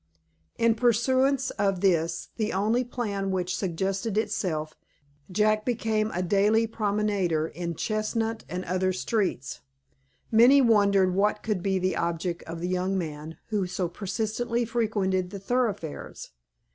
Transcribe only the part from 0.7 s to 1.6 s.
pursuance